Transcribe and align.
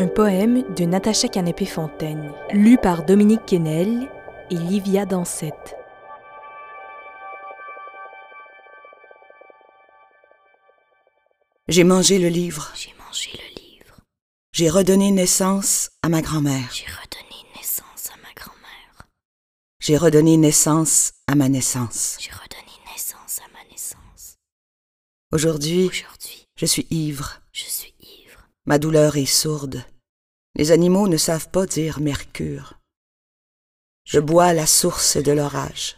Un 0.00 0.06
poème 0.06 0.62
de 0.76 0.84
Natacha 0.84 1.26
Canépé-Fontaine, 1.26 2.32
lu 2.52 2.78
par 2.78 3.04
Dominique 3.04 3.44
Quesnel 3.46 4.08
et 4.48 4.54
Livia 4.54 5.04
Dansette. 5.06 5.74
J'ai 11.66 11.82
mangé 11.82 12.20
le 12.20 12.28
livre. 12.28 12.70
J'ai 12.76 12.94
mangé 13.04 13.30
le 13.32 13.60
livre. 13.60 13.96
J'ai 14.52 14.70
redonné 14.70 15.10
naissance 15.10 15.90
à 16.04 16.08
ma 16.08 16.22
grand-mère. 16.22 16.70
J'ai 16.72 16.86
redonné 16.86 17.34
naissance 17.56 18.10
à 18.14 18.16
ma 18.22 18.32
grand-mère. 18.36 19.08
J'ai 19.80 19.96
redonné 19.96 20.36
naissance 20.36 21.14
à 21.26 21.34
ma 21.34 21.48
naissance. 21.48 22.18
J'ai 22.20 22.30
redonné 22.30 22.70
naissance 22.92 23.40
à 23.40 23.48
ma 23.52 23.68
naissance. 23.68 24.36
Aujourd'hui, 25.32 25.88
Aujourd'hui, 25.88 26.46
je 26.54 26.66
suis 26.66 26.86
ivre. 26.90 27.40
je 27.50 27.64
suis 27.64 27.72
ivre. 27.72 27.77
Ma 28.68 28.78
douleur 28.78 29.16
est 29.16 29.24
sourde. 29.24 29.82
Les 30.54 30.72
animaux 30.72 31.08
ne 31.08 31.16
savent 31.16 31.48
pas 31.48 31.64
dire 31.64 32.00
mercure. 32.00 32.74
Je 34.04 34.20
bois 34.20 34.52
la 34.52 34.66
source 34.66 35.16
de 35.16 35.32
l'orage. 35.32 35.96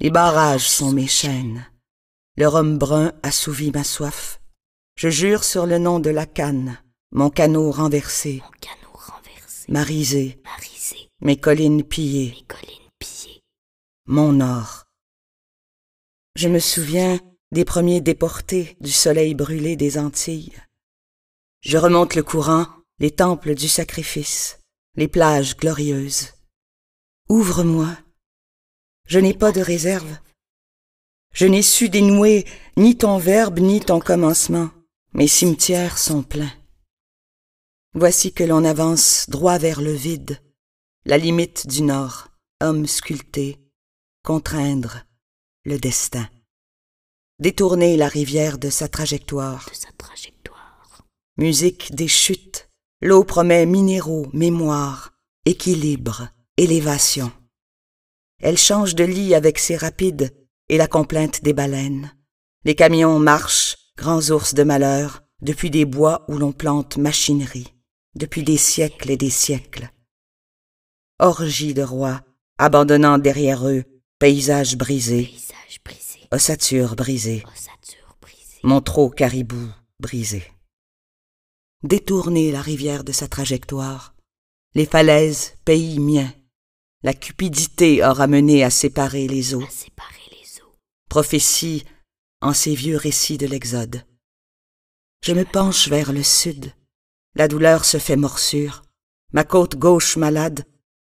Les 0.00 0.10
barrages 0.10 0.68
sont 0.68 0.90
mes 0.90 1.06
chaînes. 1.06 1.64
Le 2.36 2.48
rhum 2.48 2.76
brun 2.76 3.12
assouvit 3.22 3.70
ma 3.70 3.84
soif. 3.84 4.40
Je 4.96 5.10
jure 5.10 5.44
sur 5.44 5.64
le 5.64 5.78
nom 5.78 6.00
de 6.00 6.10
la 6.10 6.26
canne, 6.26 6.76
mon 7.12 7.30
canot 7.30 7.70
renversé, 7.70 8.42
Mon 8.44 8.50
canot 8.58 8.96
renversé. 8.96 9.70
ma 9.70 9.84
risée, 9.84 10.40
Ma 10.42 10.56
risée. 10.56 11.08
mes 11.20 11.36
collines 11.36 11.84
pillées, 11.84 12.34
Mes 12.34 12.46
collines 12.48 12.90
pillées. 12.98 13.42
mon 14.06 14.40
or. 14.40 14.86
Je 16.34 16.48
me 16.48 16.58
souviens 16.58 17.20
des 17.52 17.64
premiers 17.64 18.00
déportés 18.00 18.76
du 18.80 18.90
soleil 18.90 19.36
brûlé 19.36 19.76
des 19.76 19.98
Antilles. 19.98 20.52
Je 21.62 21.78
remonte 21.78 22.16
le 22.16 22.24
courant, 22.24 22.66
les 22.98 23.12
temples 23.12 23.54
du 23.54 23.68
sacrifice, 23.68 24.58
les 24.96 25.06
plages 25.06 25.56
glorieuses. 25.56 26.32
Ouvre-moi. 27.28 27.96
Je 29.06 29.20
n'ai 29.20 29.32
pas 29.32 29.52
de 29.52 29.60
réserve. 29.60 30.18
Je 31.32 31.46
n'ai 31.46 31.62
su 31.62 31.88
dénouer 31.88 32.46
ni 32.76 32.96
ton 32.96 33.16
verbe 33.16 33.60
ni 33.60 33.78
ton 33.78 34.00
commencement. 34.00 34.70
Mes 35.14 35.28
cimetières 35.28 35.98
sont 35.98 36.24
pleins. 36.24 36.52
Voici 37.94 38.32
que 38.32 38.42
l'on 38.42 38.64
avance 38.64 39.26
droit 39.28 39.58
vers 39.58 39.82
le 39.82 39.92
vide, 39.92 40.40
la 41.04 41.16
limite 41.16 41.68
du 41.68 41.82
nord, 41.82 42.28
homme 42.60 42.88
sculpté, 42.88 43.60
contraindre 44.24 45.04
le 45.64 45.78
destin. 45.78 46.28
Détourner 47.38 47.96
la 47.96 48.08
rivière 48.08 48.58
de 48.58 48.68
sa 48.68 48.88
trajectoire. 48.88 49.68
Musique 51.42 51.92
des 51.92 52.06
chutes, 52.06 52.70
l'eau 53.00 53.24
promet 53.24 53.66
minéraux, 53.66 54.28
mémoire, 54.32 55.12
équilibre, 55.44 56.28
élévation. 56.56 57.32
Elle 58.40 58.56
change 58.56 58.94
de 58.94 59.02
lit 59.02 59.34
avec 59.34 59.58
ses 59.58 59.76
rapides 59.76 60.32
et 60.68 60.76
la 60.76 60.86
complainte 60.86 61.42
des 61.42 61.52
baleines. 61.52 62.16
Les 62.64 62.76
camions 62.76 63.18
marchent, 63.18 63.76
grands 63.96 64.30
ours 64.30 64.54
de 64.54 64.62
malheur, 64.62 65.24
depuis 65.40 65.68
des 65.68 65.84
bois 65.84 66.24
où 66.28 66.38
l'on 66.38 66.52
plante 66.52 66.96
machinerie, 66.96 67.74
depuis 68.14 68.44
des 68.44 68.56
siècles 68.56 69.10
et 69.10 69.16
des 69.16 69.30
siècles. 69.30 69.90
Orgie 71.18 71.74
de 71.74 71.82
rois, 71.82 72.20
abandonnant 72.58 73.18
derrière 73.18 73.66
eux 73.66 73.82
paysages 74.20 74.76
brisés, 74.76 75.24
Paysage 75.24 75.80
brisé. 75.84 76.20
ossature 76.30 76.94
brisée, 76.94 77.42
Ossature 77.52 78.16
brisée. 78.20 78.60
Montreux 78.62 79.10
caribou 79.10 79.66
brisé. 79.98 80.44
Détourner 81.82 82.52
la 82.52 82.62
rivière 82.62 83.02
de 83.02 83.10
sa 83.10 83.26
trajectoire, 83.26 84.14
les 84.76 84.86
falaises, 84.86 85.54
pays 85.64 85.98
mien, 85.98 86.32
la 87.02 87.12
cupidité 87.12 88.04
aura 88.04 88.28
mené 88.28 88.62
à 88.62 88.70
séparer 88.70 89.26
les 89.26 89.54
eaux, 89.54 89.64
À 89.64 89.70
séparer 89.70 90.30
les 90.30 90.62
eaux. 90.62 90.76
prophétie 91.10 91.84
en 92.40 92.52
ces 92.52 92.76
vieux 92.76 92.96
récits 92.96 93.36
de 93.36 93.48
l'Exode. 93.48 94.06
Je 95.24 95.32
me 95.32 95.44
penche 95.44 95.88
vers 95.88 96.12
le 96.12 96.22
sud, 96.22 96.72
la 97.34 97.48
douleur 97.48 97.84
se 97.84 97.98
fait 97.98 98.14
morsure, 98.16 98.82
ma 99.32 99.42
côte 99.42 99.74
gauche 99.74 100.16
malade 100.16 100.64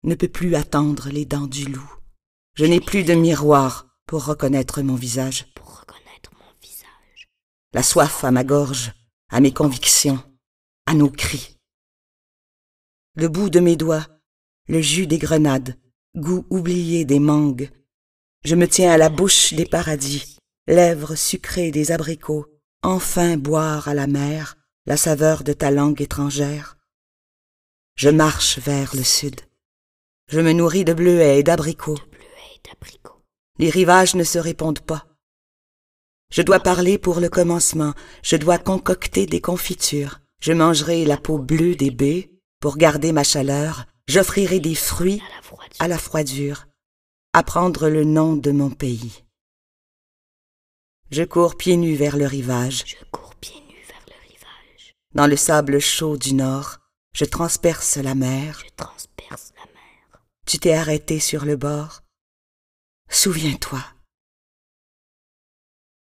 ne 0.03 0.17
peut 0.17 0.29
plus 0.29 0.57
attendre 0.57 1.11
les 1.11 1.27
dents 1.27 1.47
du 1.47 1.67
loup. 1.67 1.93
Je 2.55 2.65
n'ai 2.65 2.81
plus 2.81 3.05
de 3.05 3.15
miroir 3.15 3.87
pour 4.07 4.25
reconnaître 4.25 4.83
mon 4.83 4.97
visage. 4.97 5.47
Pour 5.55 5.79
reconnaître 5.79 6.33
mon 6.33 6.53
visage. 6.61 7.29
la 7.73 7.85
soif 7.85 8.25
à 8.25 8.33
ma 8.33 8.43
gorge, 8.43 8.93
à 9.31 9.41
mes 9.41 9.53
convictions, 9.53 10.21
à 10.87 10.95
nos 10.95 11.11
cris. 11.11 11.59
Le 13.15 13.29
bout 13.29 13.51
de 13.51 13.61
mes 13.61 13.77
doigts, 13.77 14.07
le 14.69 14.81
jus 14.81 15.07
des 15.07 15.19
grenades, 15.19 15.77
goût 16.17 16.47
oublié 16.51 17.05
des 17.05 17.19
mangues. 17.19 17.71
Je 18.45 18.55
me 18.55 18.69
tiens 18.69 18.93
à 18.93 18.97
la 18.97 19.09
bouche 19.09 19.53
des 19.55 19.67
paradis, 19.67 20.39
lèvres 20.67 21.15
sucrées 21.15 21.71
des 21.71 21.93
abricots, 21.93 22.47
enfin 22.83 23.37
boire 23.37 23.89
à 23.89 23.95
la 23.95 24.07
mer 24.07 24.57
la 24.87 24.97
saveur 24.97 25.43
de 25.43 25.53
ta 25.53 25.71
langue 25.71 26.01
étrangère. 26.01 26.77
Je 27.97 28.09
marche 28.09 28.59
vers 28.59 28.95
le 28.95 29.03
sud. 29.03 29.41
Je 30.29 30.41
me 30.41 30.53
nourris 30.53 30.85
de 30.85 30.93
bleuets 30.93 31.41
et 31.41 31.43
d'abricots. 31.43 31.99
Les 33.59 33.71
rivages 33.71 34.15
ne 34.15 34.25
se 34.25 34.39
répondent 34.39 34.81
pas. 34.81 35.07
Je 36.31 36.43
dois 36.43 36.61
parler 36.61 36.99
pour 36.99 37.21
le 37.21 37.29
commencement, 37.29 37.95
je 38.23 38.37
dois 38.37 38.59
concocter 38.59 39.27
des 39.27 39.41
confitures, 39.41 40.21
je 40.41 40.53
mangerai 40.53 41.05
la 41.05 41.17
peau 41.17 41.39
bleue 41.39 41.75
des 41.77 41.91
baies 41.91 42.31
pour 42.61 42.77
garder 42.77 43.13
ma 43.13 43.25
chaleur, 43.25 43.87
j'offrirai 44.09 44.61
des 44.61 44.75
fruits 44.75 45.23
À 45.79 45.89
la 45.89 45.99
froidure. 45.99 46.67
apprendre 47.33 47.89
le 47.89 48.05
nom 48.05 48.37
de 48.37 48.51
mon 48.51 48.71
pays. 48.71 49.25
Je 51.11 51.23
cours 51.23 51.57
pieds 51.57 51.77
nus 51.77 51.95
vers 51.97 52.17
le 52.17 52.27
rivage, 52.27 52.85
Je 52.87 52.97
cours 53.13 53.35
pieds 53.37 53.61
nus 53.69 53.85
vers 53.89 54.05
le 54.09 54.29
rivage. 54.29 54.95
dans 55.15 55.27
le 55.27 55.37
sable 55.37 55.79
chaud 55.81 56.17
du 56.17 56.35
nord, 56.35 56.79
je 57.15 57.25
transperce 57.25 57.97
la 57.97 58.15
mer, 58.15 58.63
Je 58.65 58.71
transperce 58.77 59.53
la 59.57 59.65
mer. 59.73 60.23
tu 60.47 60.59
t'es 60.59 60.73
arrêté 60.75 61.21
sur 61.21 61.45
le 61.45 61.57
bord. 61.57 62.03
Souviens-toi, 63.11 63.83